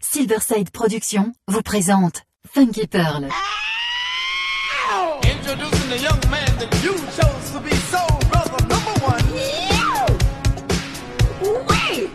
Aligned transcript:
Silverside 0.00 0.70
Productions 0.70 1.32
vous 1.48 1.62
présente 1.62 2.22
Funky 2.52 2.86
Pearl. 2.86 3.28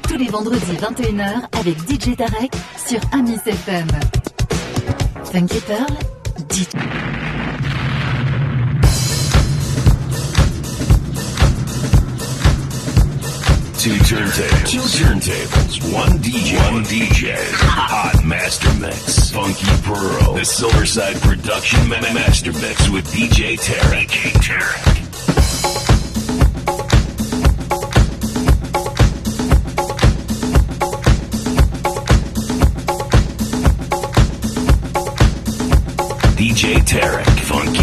Tous 0.08 0.18
les 0.18 0.28
vendredis 0.28 0.74
21h 0.74 1.42
avec 1.60 1.78
DJ 1.80 2.16
Tarek 2.16 2.54
sur 2.88 3.00
Amis 3.12 3.40
FM. 3.46 3.88
Funky 5.32 5.60
Pearl, 5.60 5.94
dit. 6.50 6.68
Two 13.84 13.92
turntables. 13.96 14.70
Two 14.72 14.80
turntables. 14.80 15.94
One 15.94 16.18
DJ. 16.20 16.72
One 16.72 16.86
DJ. 16.86 17.36
Hot 17.60 18.24
Master 18.24 18.74
Mix. 18.80 19.30
Funky 19.32 19.66
Pearl. 19.84 20.36
The 20.36 20.46
Silverside 20.46 21.20
Production 21.20 21.90
ma- 21.90 22.00
Master 22.14 22.54
Mix 22.54 22.90
with 22.90 23.06
DJ 23.12 23.60
Tarek. 23.60 24.08
DJ 24.08 24.32
Tarek. 24.40 26.04
DJ 36.38 36.76
Tarek. 36.86 37.40
Funky 37.50 37.83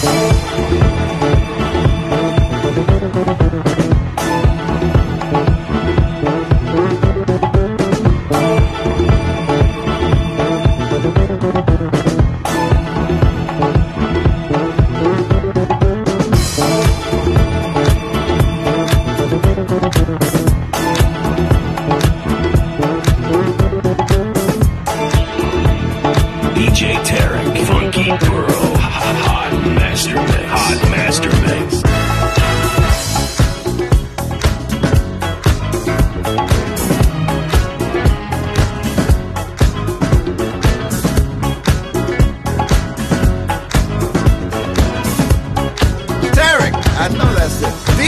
Thank 0.00 0.38
you. 3.82 3.87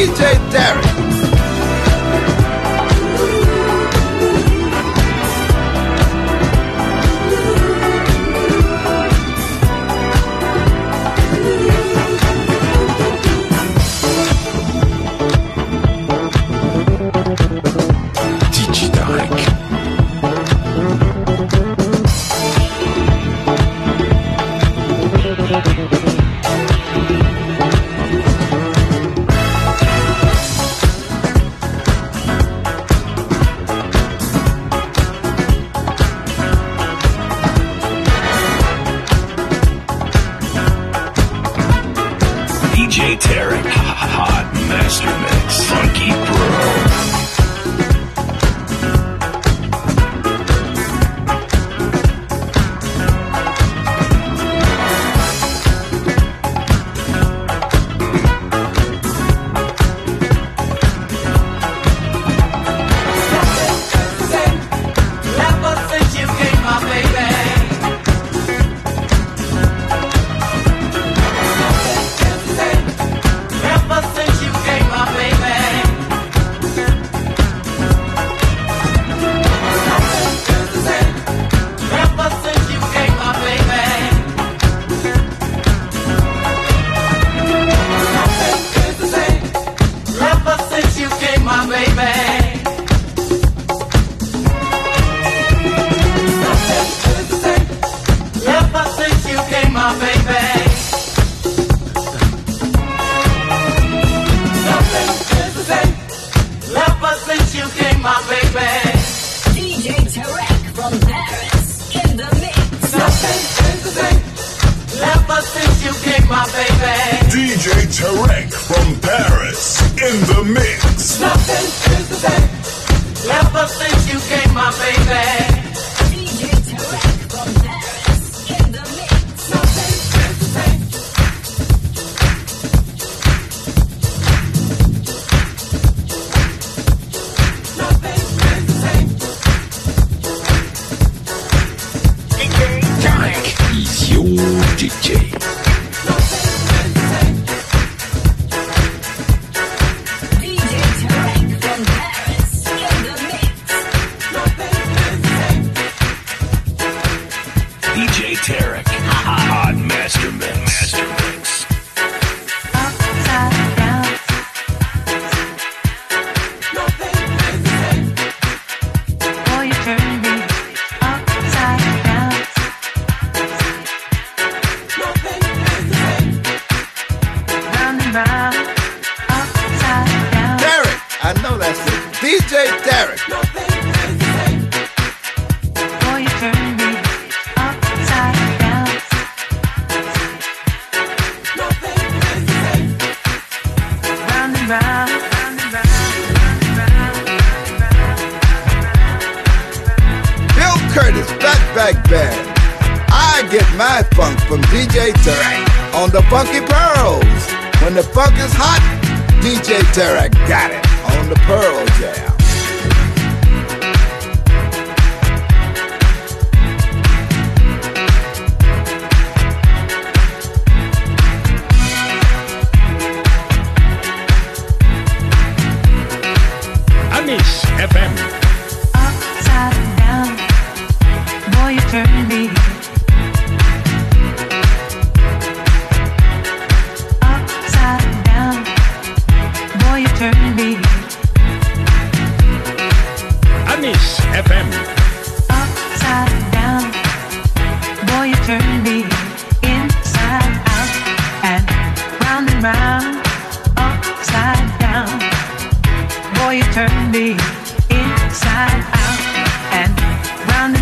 DJ 0.01 0.41
Tarek. 0.49 0.90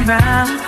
Round 0.09 0.68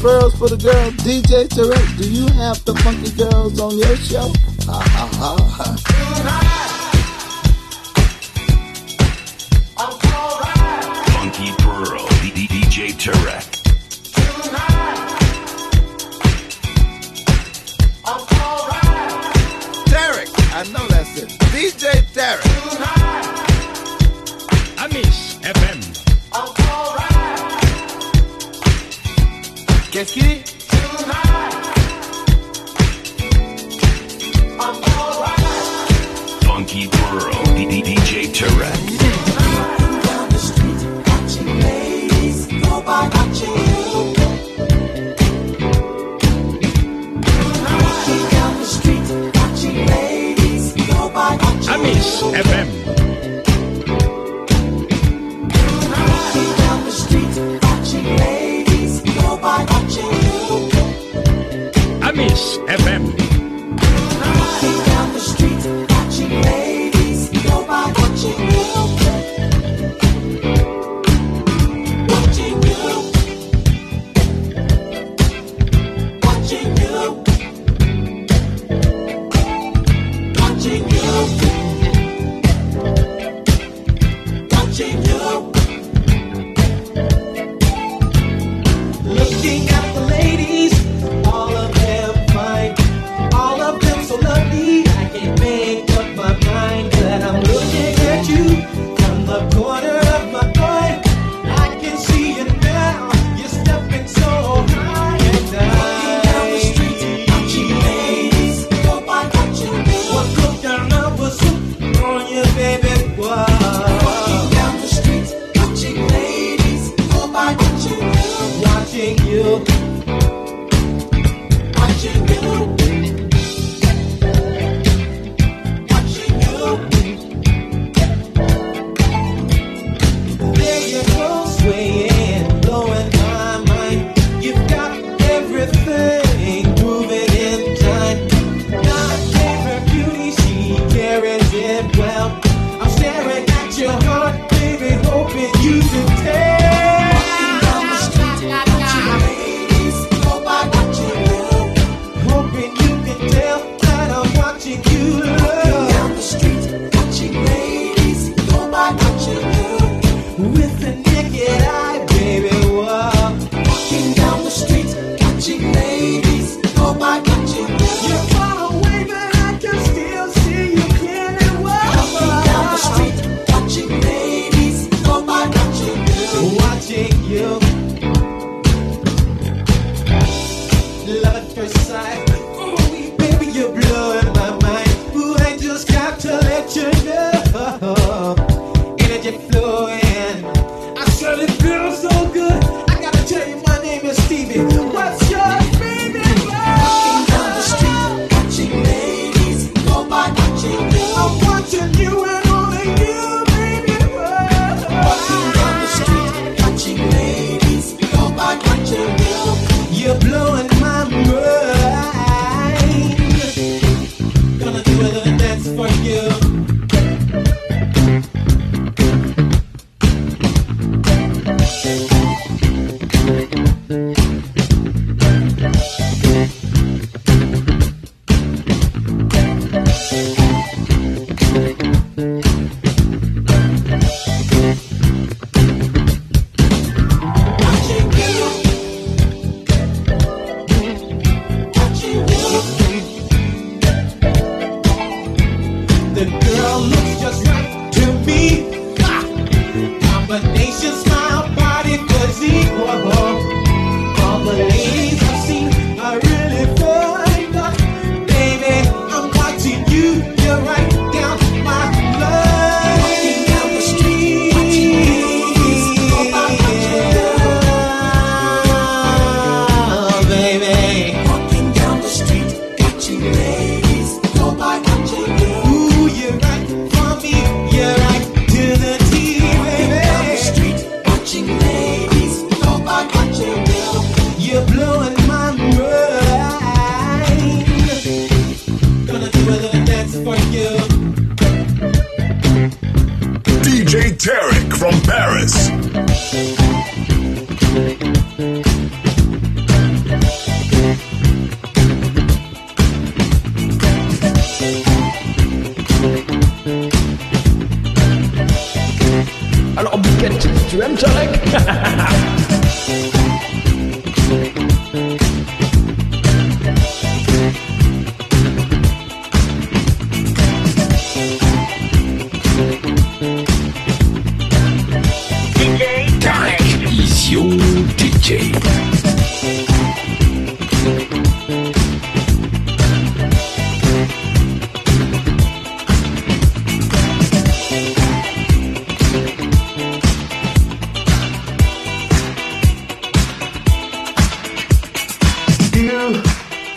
Pearls 0.00 0.34
for 0.38 0.48
the 0.48 0.56
girls? 0.56 0.94
DJ 1.02 1.48
Tarek, 1.48 1.67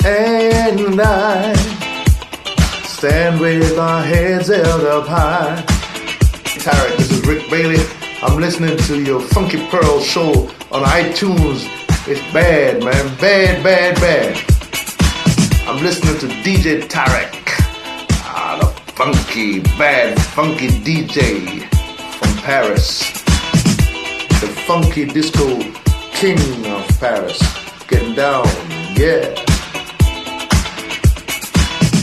and 0.06 1.00
I 1.00 1.54
stand 2.86 3.40
with 3.40 3.78
our 3.78 4.02
heads 4.02 4.48
held 4.48 4.84
up 4.86 5.08
high. 5.08 5.64
Tarek, 6.62 6.98
this 6.98 7.12
is 7.12 7.26
Rick 7.26 7.50
Bailey. 7.50 7.84
I'm 8.24 8.40
listening 8.40 8.78
to 8.78 9.02
your 9.02 9.22
Funky 9.22 9.66
Pearl 9.68 10.00
show 10.00 10.50
on 10.72 10.84
iTunes. 10.84 11.68
It's 12.08 12.22
bad, 12.34 12.84
man. 12.84 13.18
Bad, 13.18 13.64
bad, 13.64 13.96
bad. 13.96 14.38
I'm 15.68 15.84
listening 15.84 16.18
to 16.20 16.28
DJ 16.42 16.82
Tarek. 16.88 17.38
Ah, 18.24 18.58
the 18.60 18.92
funky, 18.94 19.60
bad, 19.78 20.20
funky 20.20 20.68
DJ 20.68 21.68
from 22.16 22.38
Paris. 22.44 23.12
The 24.42 24.48
funky 24.66 25.06
disco 25.06 25.60
king 26.12 26.66
of 26.66 26.88
Paris. 27.00 27.40
Getting 27.88 28.16
down, 28.16 28.48
yeah. 28.96 29.51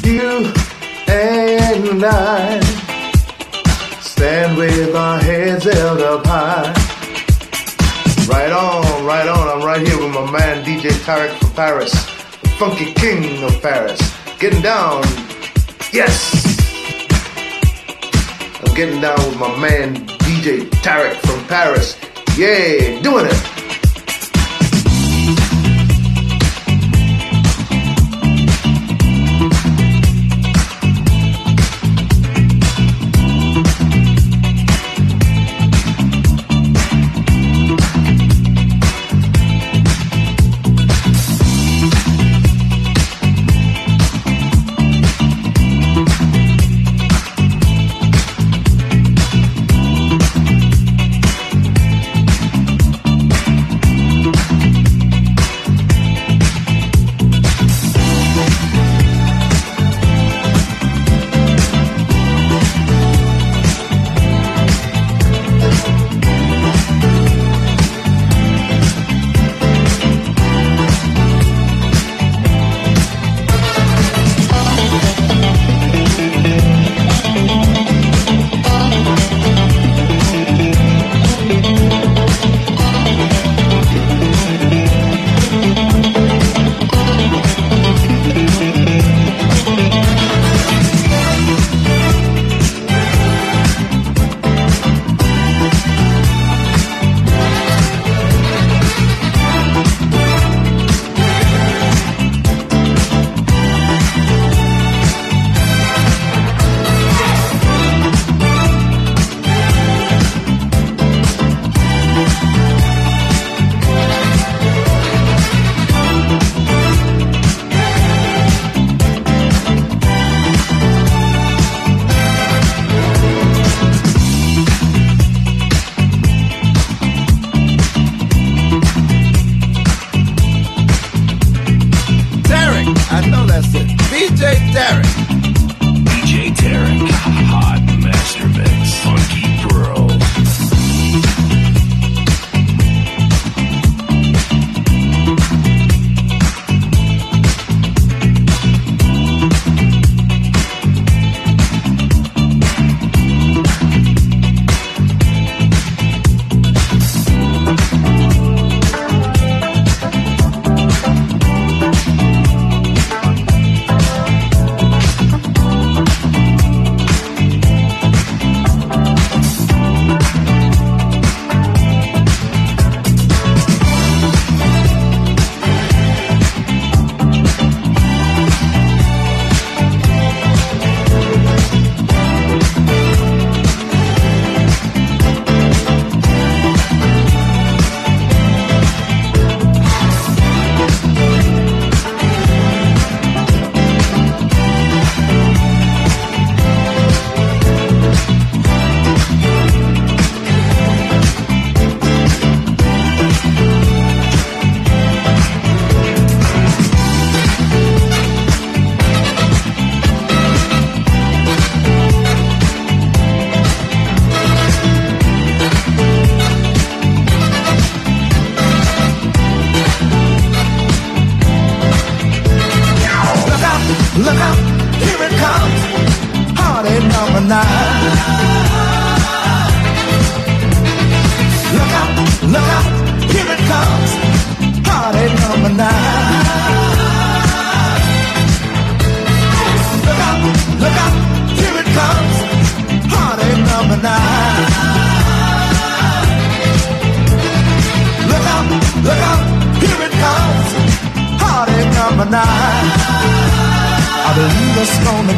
You 0.09 0.51
and 1.07 2.03
I 2.03 2.61
stand 4.01 4.57
with 4.57 4.97
our 4.97 5.19
heads 5.21 5.65
held 5.65 6.01
up 6.01 6.25
high. 6.25 6.73
Right 8.27 8.51
on, 8.51 9.05
right 9.05 9.29
on. 9.29 9.49
I'm 9.49 9.67
right 9.67 9.87
here 9.87 9.99
with 9.99 10.15
my 10.15 10.31
man 10.31 10.65
DJ 10.65 10.89
Tarek 11.05 11.37
from 11.39 11.51
Paris, 11.51 11.93
the 12.41 12.49
funky 12.59 12.95
king 12.95 13.45
of 13.45 13.61
Paris. 13.61 14.01
Getting 14.39 14.63
down, 14.63 15.03
yes. 15.93 16.57
I'm 18.65 18.75
getting 18.75 19.03
down 19.03 19.19
with 19.29 19.39
my 19.39 19.55
man 19.59 20.07
DJ 20.25 20.71
Tarek 20.81 21.17
from 21.17 21.45
Paris. 21.49 21.99
Yeah, 22.39 22.99
doing 23.03 23.27
it. 23.27 23.58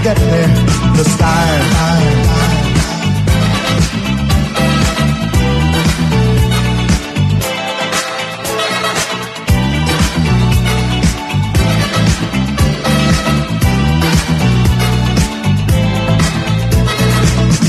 Get 0.02 0.16
this 0.96 1.16
time. 1.18 1.62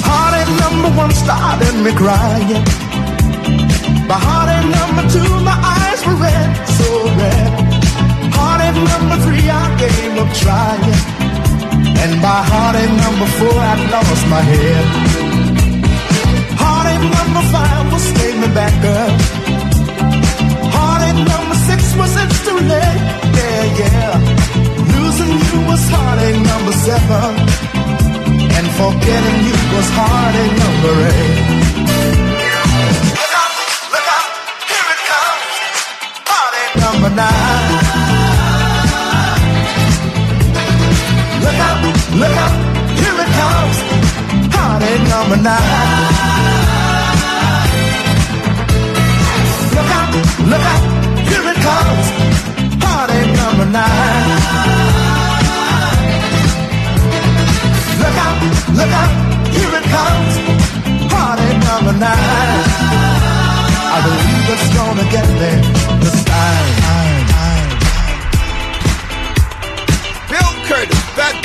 Heartache 0.03 0.55
number 0.59 0.89
one 0.97 1.11
started 1.11 1.73
me 1.83 1.91
crying. 1.91 2.63
By 4.07 4.17
heartache 4.27 4.69
number 4.79 5.03
two, 5.11 5.43
my 5.43 5.57
eyes 5.75 6.05
were 6.05 6.15
red, 6.15 6.49
so 6.77 6.87
red. 7.19 7.51
Heartache 8.35 8.81
number 8.91 9.17
three, 9.25 9.49
I 9.49 9.77
gave 9.77 10.17
up 10.17 10.33
trying. 10.35 11.10
And 12.03 12.13
by 12.21 12.39
heartache 12.51 12.95
number 13.05 13.27
four, 13.37 13.57
I 13.71 13.75
lost 13.93 14.25
my 14.35 14.41
head. 14.51 14.85
Heartache 16.61 17.07
number 17.17 17.43
five 17.53 17.93
was 17.93 18.03
staying 18.11 18.41
me 18.41 18.47
back 18.59 18.77
up. 18.99 19.13
Heartache 20.75 21.21
number 21.33 21.57
six 21.69 21.81
was 21.99 22.11
it's 22.23 22.39
too 22.47 22.59
late. 22.71 23.01
Yeah, 23.37 23.63
yeah. 23.81 24.11
Losing 24.93 25.33
you 25.45 25.55
was 25.69 25.83
heartache 25.93 26.41
number 26.51 26.73
seven. 26.85 27.29
And 28.57 28.67
forgetting 28.79 29.39
you 29.47 29.57
was 29.75 29.87
heartache 29.99 30.55
number 30.63 30.93
eight. 31.13 31.70
Look 42.19 42.35
out, 42.43 42.55
here 42.99 43.17
it 43.23 43.31
comes. 43.39 43.77
Heartache 44.53 45.07
number 45.09 45.37
nine. 45.37 46.31
Look 49.75 49.89
out, 49.97 50.11
look 50.51 50.65
out, 50.71 50.83
here 51.29 51.45
it 51.51 51.59
comes. 51.67 52.05
Heartache 52.83 53.33
number 53.41 53.67
nine. 53.77 54.27
Look 58.01 58.17
out, 58.25 58.37
look 58.77 58.93
out, 59.01 59.11
here 59.55 59.73
it 59.79 59.85
comes. 59.95 60.33
Heartache 61.13 61.61
number 61.69 61.93
nine. 62.05 62.63
I 63.93 63.97
believe 64.05 64.45
it's 64.53 64.67
gonna 64.75 65.05
get 65.15 65.27
me 65.39 65.51
this 66.01 66.23
time. 66.25 67.10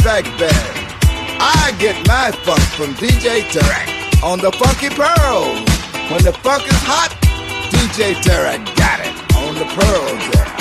Curtis, 0.07 0.23
Fatback 0.23 1.41
I 1.41 1.75
get 1.81 2.07
my 2.07 2.31
funk 2.31 2.61
from 2.77 2.95
DJ 2.95 3.43
Tarek 3.51 4.23
on 4.23 4.39
the 4.39 4.53
Funky 4.53 4.89
Pearl. 4.89 5.47
When 6.13 6.23
the 6.23 6.33
funk 6.45 6.63
is 6.69 6.81
hot, 6.87 7.11
DJ 7.73 8.15
Tarek 8.23 8.65
got 8.77 9.01
it 9.01 9.35
on 9.35 9.55
the 9.57 9.65
there. 10.33 10.56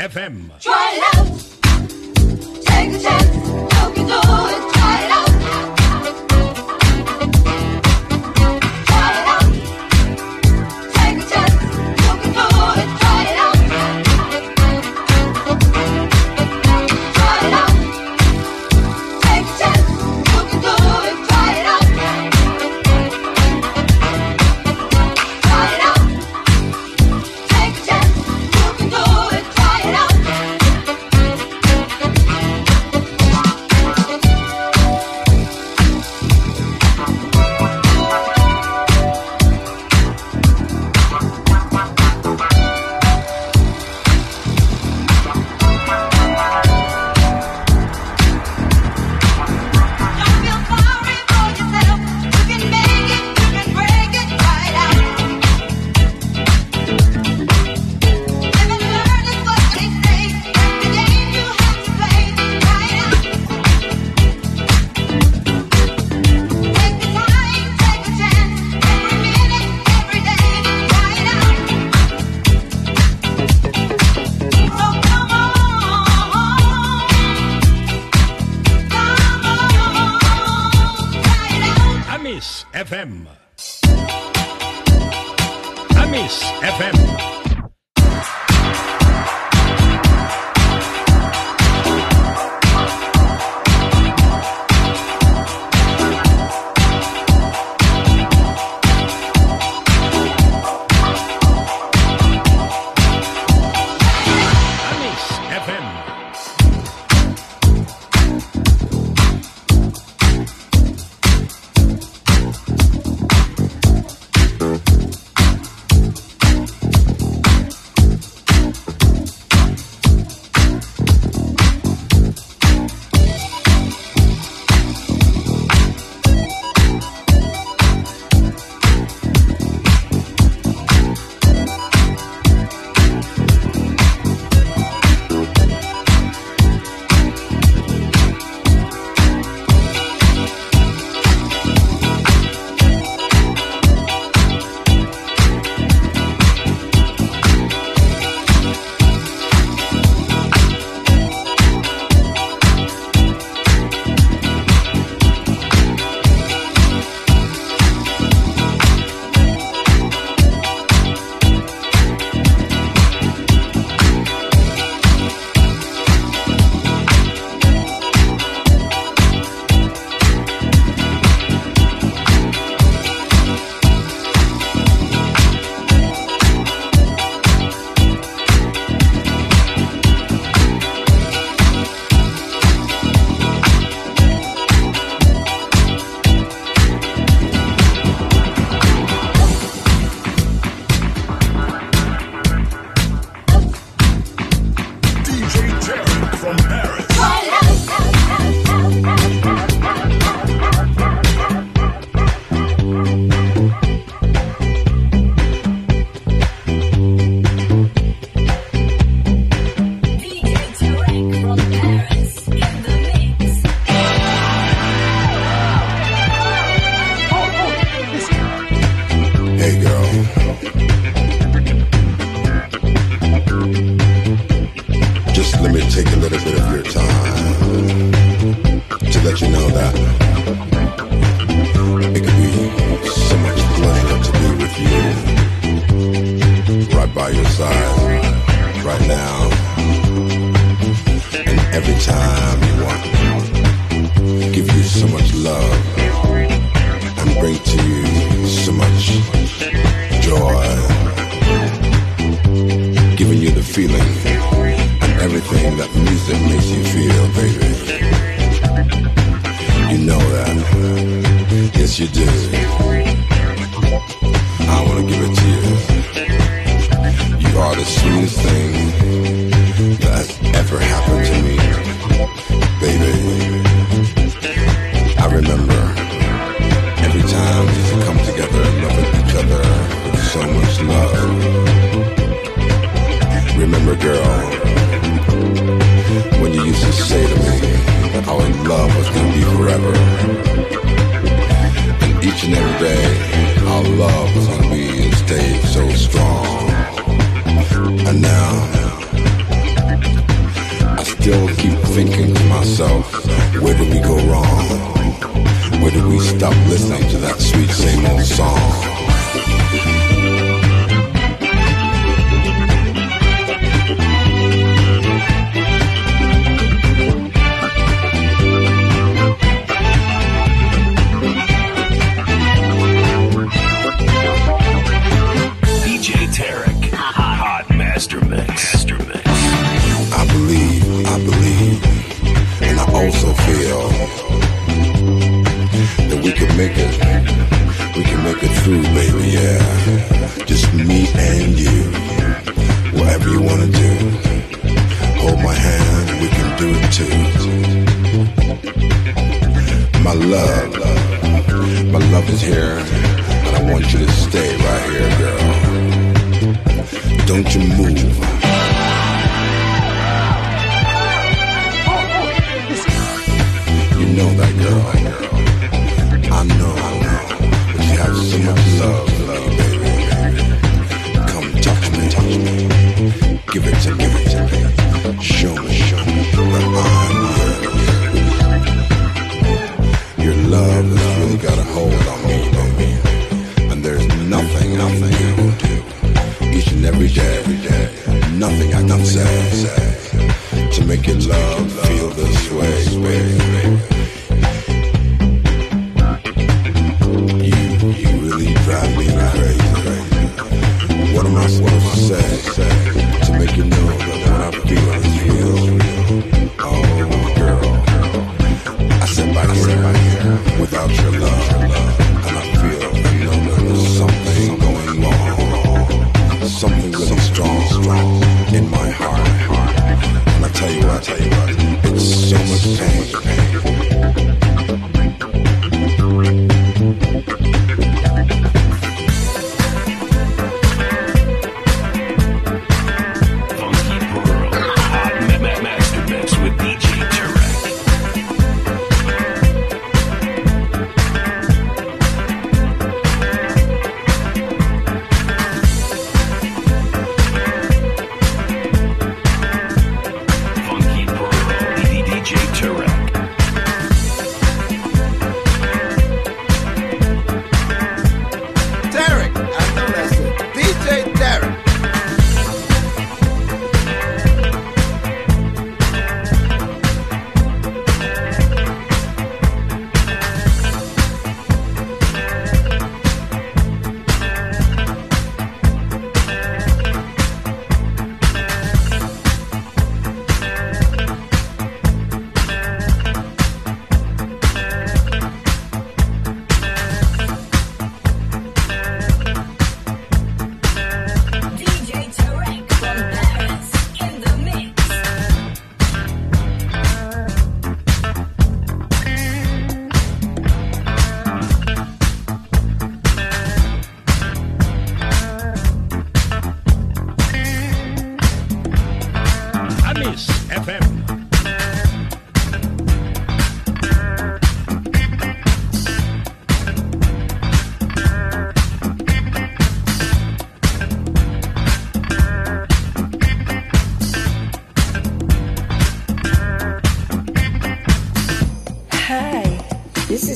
FM. 0.00 0.48
Try 0.62 0.92
it 0.96 1.02
out. 1.12 1.26
Take 2.64 2.88
a 2.88 2.98
chance. 2.98 3.36
You 3.36 3.92
can 3.92 4.06
do 4.06 4.16
it. 4.16 4.72
Try 4.72 5.04
it 5.04 5.09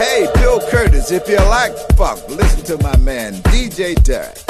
Hey, 0.00 0.26
Bill 0.36 0.60
Curtis, 0.70 1.10
if 1.10 1.28
you 1.28 1.36
like 1.36 1.76
funk, 1.94 2.26
listen 2.30 2.64
to 2.64 2.82
my 2.82 2.96
man 2.96 3.34
DJ 3.52 3.94
Tarek 3.96 4.40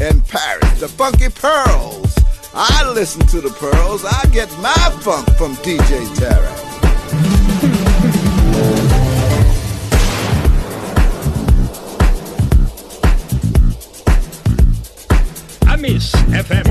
in 0.00 0.20
Paris, 0.20 0.78
the 0.78 0.86
Funky 0.86 1.28
Pearls. 1.28 2.14
I 2.54 2.88
listen 2.94 3.26
to 3.26 3.40
the 3.40 3.50
pearls. 3.50 4.04
I 4.04 4.26
get 4.30 4.48
my 4.60 4.72
funk 5.02 5.26
from 5.36 5.56
DJ 5.56 6.06
Tarek. 6.14 6.70
Miss 15.80 16.12
FM. 16.12 16.66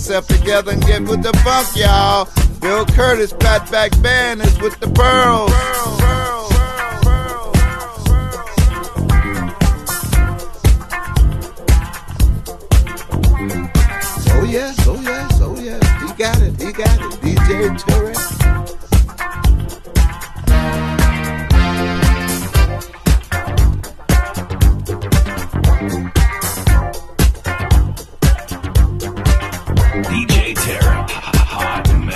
yourself 0.00 0.26
together 0.28 0.72
and 0.72 0.80
get 0.86 1.02
with 1.02 1.22
the 1.22 1.32
funk, 1.44 1.68
y'all. 1.76 2.26
Bill 2.60 2.86
Curtis, 2.86 3.34
Fatback 3.34 4.02
Band 4.02 4.40
is 4.40 4.58
with 4.58 4.80
the 4.80 4.88
pearls. 4.88 5.69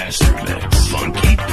masterclass. 0.05 0.89
Funky 0.91 1.44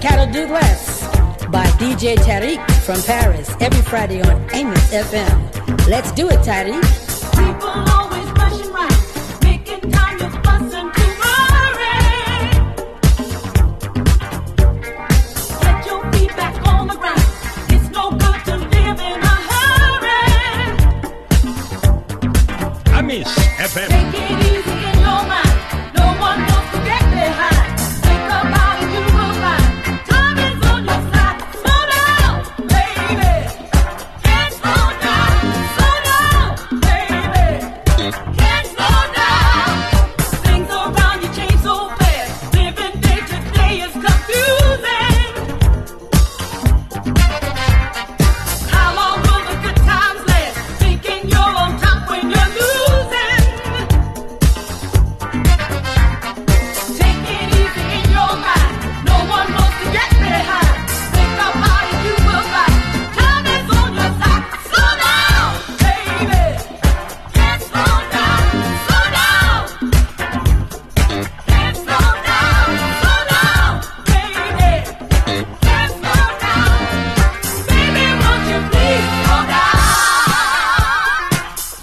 Cattle 0.00 0.32
Douglas 0.32 1.02
by 1.48 1.66
DJ 1.78 2.16
Tarek 2.16 2.58
from 2.86 3.02
Paris 3.02 3.54
every 3.60 3.82
Friday 3.82 4.22
on 4.22 4.48
Amos 4.54 4.90
FM. 4.90 5.86
Let's 5.88 6.10
do 6.12 6.28
it, 6.28 6.38
Tarek. 6.40 7.99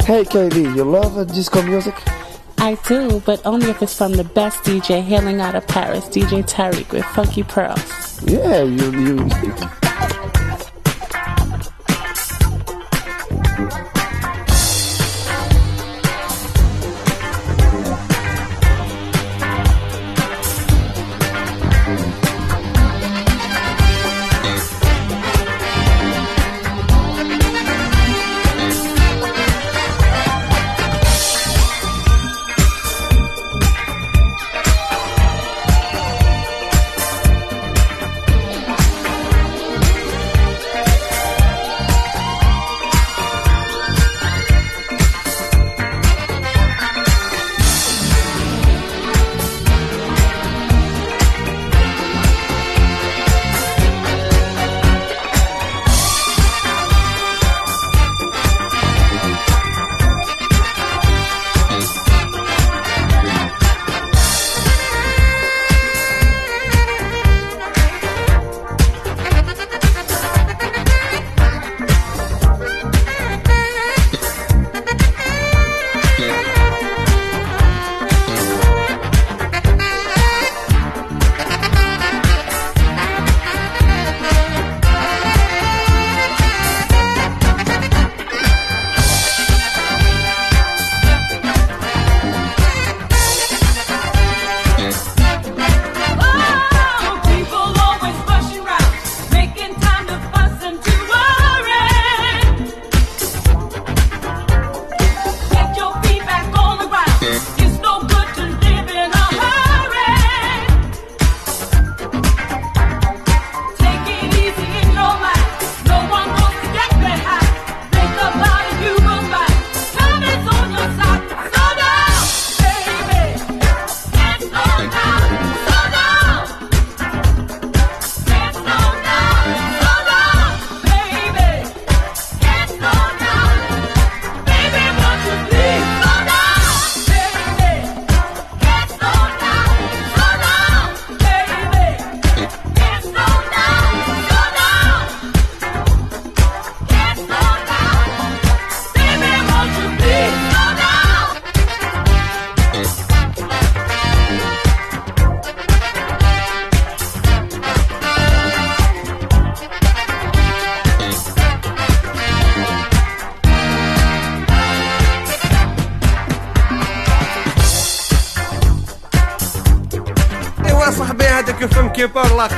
Hey 0.07 0.23
KB, 0.23 0.73
you 0.73 0.85
love 0.85 1.17
uh, 1.17 1.25
disco 1.25 1.61
music? 1.63 1.93
I 2.59 2.75
do, 2.87 3.19
but 3.25 3.45
only 3.45 3.69
if 3.69 3.81
it's 3.81 3.93
from 3.93 4.13
the 4.13 4.23
best 4.23 4.63
DJ 4.63 5.03
hailing 5.03 5.41
out 5.41 5.53
of 5.53 5.67
Paris, 5.67 6.05
DJ 6.05 6.49
Tarek 6.49 6.93
with 6.93 7.03
Funky 7.07 7.43
Pearls. 7.43 8.23
Yeah, 8.23 8.63
you, 8.63 8.89
you 8.91 9.29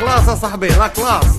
classe, 0.10 0.36
saber 0.36 0.70
la 0.78 0.89
classe. 0.89 1.39